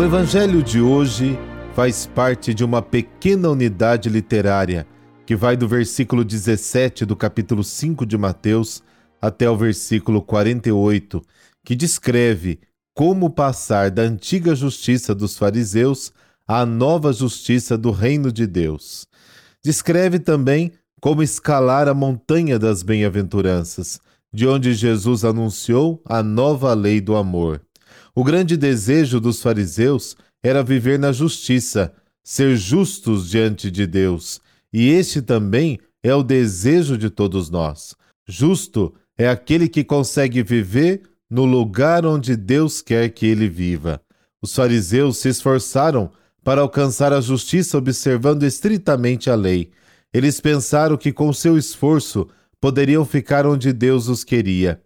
[0.00, 1.38] O Evangelho de hoje
[1.74, 4.86] faz parte de uma pequena unidade literária
[5.26, 8.82] que vai do versículo 17 do capítulo 5 de Mateus
[9.20, 11.20] até o versículo 48,
[11.62, 12.60] que descreve
[12.94, 16.14] como passar da antiga justiça dos fariseus
[16.48, 19.06] à nova justiça do reino de Deus.
[19.62, 24.00] Descreve também como escalar a montanha das bem-aventuranças,
[24.32, 27.60] de onde Jesus anunciou a nova lei do amor.
[28.14, 31.92] O grande desejo dos fariseus era viver na justiça,
[32.22, 34.40] ser justos diante de Deus,
[34.72, 37.94] e este também é o desejo de todos nós.
[38.26, 44.00] Justo é aquele que consegue viver no lugar onde Deus quer que ele viva.
[44.42, 46.10] Os fariseus se esforçaram
[46.42, 49.70] para alcançar a justiça observando estritamente a lei.
[50.12, 52.26] Eles pensaram que com seu esforço
[52.60, 54.80] poderiam ficar onde Deus os queria.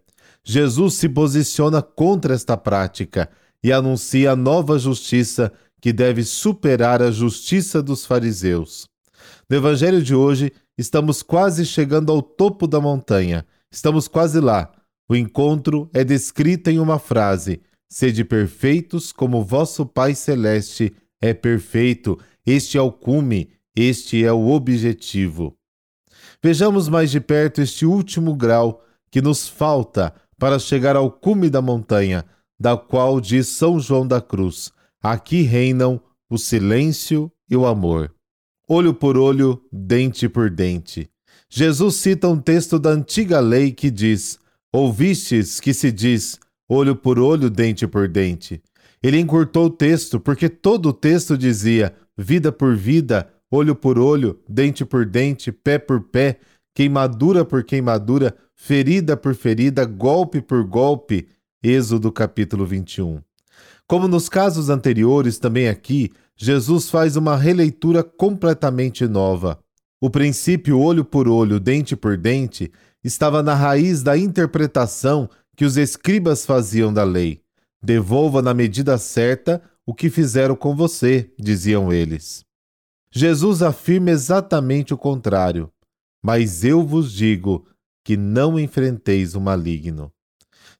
[0.45, 3.27] Jesus se posiciona contra esta prática
[3.63, 5.51] e anuncia a nova justiça
[5.81, 8.87] que deve superar a justiça dos fariseus.
[9.49, 13.43] No Evangelho de hoje, estamos quase chegando ao topo da montanha.
[13.71, 14.71] Estamos quase lá.
[15.09, 22.19] O encontro é descrito em uma frase: Sede perfeitos como vosso Pai Celeste é perfeito.
[22.45, 25.57] Este é o cume, este é o objetivo.
[26.43, 31.61] Vejamos mais de perto este último grau que nos falta para chegar ao cume da
[31.61, 32.25] montanha,
[32.59, 38.13] da qual diz São João da Cruz: aqui reinam o silêncio e o amor.
[38.67, 41.09] Olho por olho, dente por dente.
[41.49, 44.39] Jesus cita um texto da antiga lei que diz:
[44.73, 48.61] Ouvistes que se diz olho por olho, dente por dente.
[49.01, 54.39] Ele encurtou o texto porque todo o texto dizia vida por vida, olho por olho,
[54.49, 56.39] dente por dente, pé por pé,
[56.73, 61.27] queimadura por queimadura, ferida por ferida, golpe por golpe.
[61.61, 63.21] Êxodo capítulo 21.
[63.87, 69.59] Como nos casos anteriores, também aqui, Jesus faz uma releitura completamente nova.
[70.01, 72.71] O princípio olho por olho, dente por dente,
[73.03, 77.41] estava na raiz da interpretação que os escribas faziam da lei.
[77.81, 82.43] Devolva na medida certa o que fizeram com você, diziam eles.
[83.11, 85.71] Jesus afirma exatamente o contrário.
[86.23, 87.65] Mas eu vos digo
[88.05, 90.11] que não enfrenteis o maligno.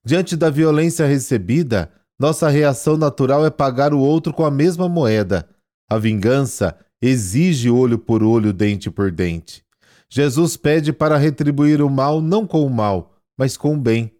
[0.05, 5.49] Diante da violência recebida, nossa reação natural é pagar o outro com a mesma moeda.
[5.89, 9.63] A vingança exige olho por olho, dente por dente.
[10.07, 14.11] Jesus pede para retribuir o mal não com o mal, mas com o bem.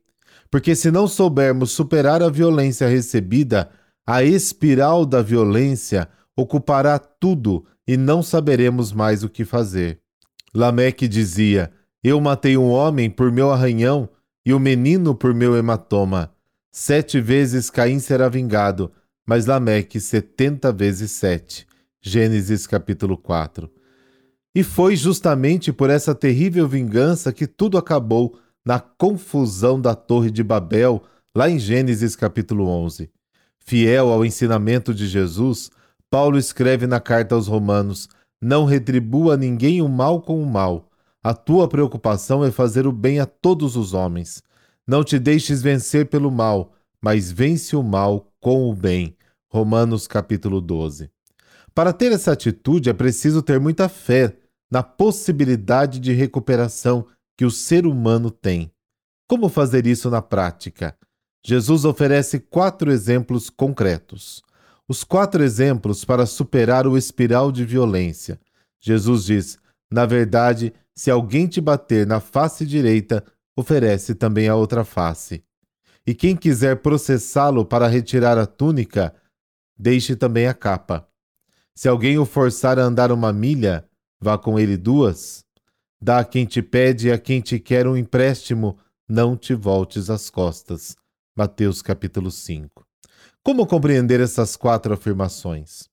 [0.49, 3.69] Porque se não soubermos superar a violência recebida,
[4.05, 9.99] a espiral da violência ocupará tudo e não saberemos mais o que fazer.
[10.53, 11.71] Lameque dizia:
[12.07, 14.07] Eu matei um homem por meu arranhão
[14.45, 16.31] e o um menino por meu hematoma.
[16.71, 18.91] Sete vezes Caim será vingado,
[19.25, 21.65] mas Lameque setenta vezes sete.
[21.99, 23.67] Gênesis capítulo 4.
[24.53, 30.43] E foi justamente por essa terrível vingança que tudo acabou na confusão da Torre de
[30.43, 31.01] Babel,
[31.35, 33.09] lá em Gênesis capítulo 11.
[33.57, 35.71] Fiel ao ensinamento de Jesus,
[36.11, 38.07] Paulo escreve na carta aos Romanos:
[38.39, 40.91] Não retribua ninguém o mal com o mal.
[41.25, 44.43] A tua preocupação é fazer o bem a todos os homens.
[44.85, 49.17] Não te deixes vencer pelo mal, mas vence o mal com o bem.
[49.49, 51.09] Romanos capítulo 12.
[51.73, 54.37] Para ter essa atitude é preciso ter muita fé
[54.69, 58.71] na possibilidade de recuperação que o ser humano tem.
[59.27, 60.95] Como fazer isso na prática?
[61.43, 64.43] Jesus oferece quatro exemplos concretos.
[64.87, 68.39] Os quatro exemplos para superar o espiral de violência.
[68.79, 69.57] Jesus diz:
[69.89, 73.23] Na verdade, se alguém te bater na face direita,
[73.55, 75.43] oferece também a outra face.
[76.07, 79.13] E quem quiser processá-lo para retirar a túnica,
[79.77, 81.07] deixe também a capa.
[81.73, 83.85] Se alguém o forçar a andar uma milha,
[84.19, 85.43] vá com ele duas.
[86.01, 88.77] Dá a quem te pede e a quem te quer um empréstimo,
[89.07, 90.95] não te voltes as costas.
[91.35, 92.85] Mateus capítulo 5.
[93.43, 95.89] Como compreender essas quatro afirmações?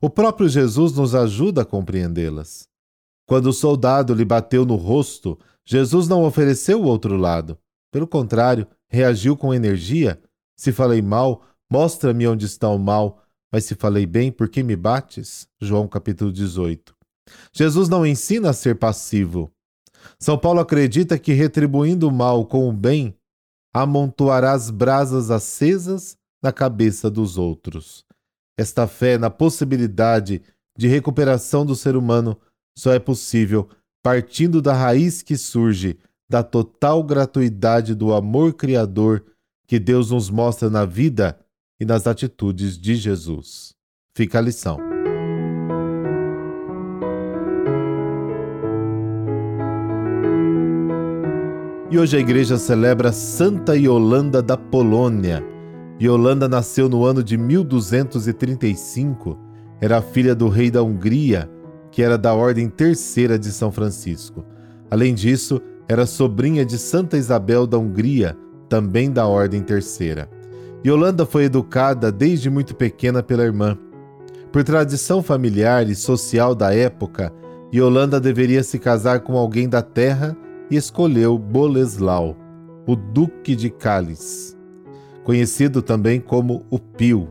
[0.00, 2.68] O próprio Jesus nos ajuda a compreendê-las.
[3.26, 7.58] Quando o soldado lhe bateu no rosto, Jesus não ofereceu o outro lado.
[7.90, 10.20] Pelo contrário, reagiu com energia.
[10.56, 13.22] Se falei mal, mostra-me onde está o mal,
[13.52, 15.48] mas se falei bem, por que me bates?
[15.60, 16.94] João capítulo 18.
[17.52, 19.50] Jesus não ensina a ser passivo.
[20.18, 23.16] São Paulo acredita que retribuindo o mal com o bem,
[23.72, 28.04] amontoarás brasas acesas na cabeça dos outros.
[28.58, 30.42] Esta fé na possibilidade
[30.76, 32.38] de recuperação do ser humano
[32.76, 33.68] só é possível
[34.02, 35.98] partindo da raiz que surge
[36.28, 39.24] da total gratuidade do amor criador
[39.66, 41.38] que Deus nos mostra na vida
[41.80, 43.74] e nas atitudes de Jesus.
[44.14, 44.78] Fica a lição.
[51.90, 55.42] E hoje a igreja celebra Santa Iolanda da Polônia.
[56.00, 59.38] Iolanda nasceu no ano de 1235.
[59.80, 61.48] Era filha do rei da Hungria,
[61.94, 64.44] que era da Ordem Terceira de São Francisco.
[64.90, 68.36] Além disso, era sobrinha de Santa Isabel da Hungria,
[68.68, 70.28] também da Ordem Terceira.
[70.84, 73.78] Yolanda foi educada desde muito pequena pela irmã.
[74.50, 77.32] Por tradição familiar e social da época,
[77.72, 80.36] Yolanda deveria se casar com alguém da terra
[80.68, 82.36] e escolheu Boleslau,
[82.88, 84.56] o Duque de Cálice,
[85.22, 87.28] conhecido também como o Pio.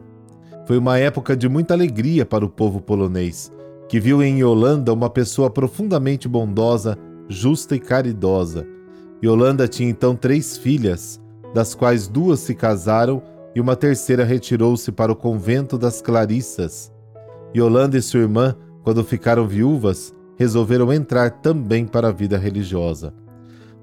[0.65, 3.51] Foi uma época de muita alegria para o povo polonês,
[3.94, 6.98] que viu em Yolanda uma pessoa profundamente bondosa,
[7.30, 8.66] justa e caridosa.
[9.24, 11.22] Yolanda tinha então três filhas,
[11.54, 13.22] das quais duas se casaram
[13.54, 16.92] e uma terceira retirou-se para o convento das Clarissas.
[17.56, 23.13] Yolanda e sua irmã, quando ficaram viúvas, resolveram entrar também para a vida religiosa.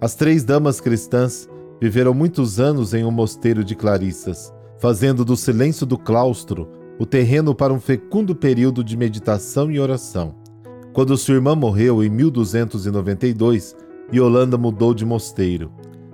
[0.01, 1.49] As três damas cristãs
[1.81, 7.55] viveram muitos anos em um mosteiro de Clarissas, fazendo do silêncio do claustro o terreno
[7.55, 10.35] para um fecundo período de meditação e oração.
[10.93, 13.75] Quando sua irmã morreu em 1292,
[14.13, 15.73] Yolanda mudou de mosteiro.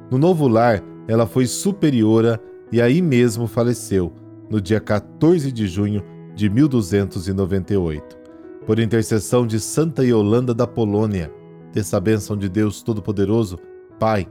[0.09, 2.41] No novo lar, ela foi superiora
[2.71, 4.13] e aí mesmo faleceu,
[4.49, 6.05] no dia 14 de junho
[6.37, 8.17] de 1298.
[8.65, 11.33] Por intercessão de Santa Iolanda da Polônia,
[11.73, 13.59] dessa bênção de Deus Todo-Poderoso,
[13.99, 14.29] Pai,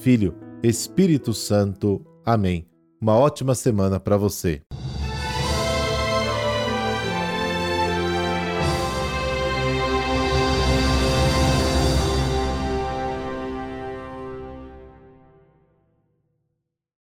[0.00, 2.00] Filho, Espírito Santo.
[2.24, 2.66] Amém.
[2.98, 4.62] Uma ótima semana para você.